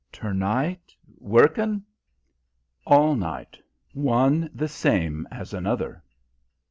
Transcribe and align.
"Ter 0.11 0.33
night 0.33 0.95
workin'" 1.19 1.83
"All 2.87 3.15
night; 3.15 3.59
one 3.93 4.49
the 4.51 4.67
saeme 4.67 5.25
as 5.29 5.53
another." 5.53 6.01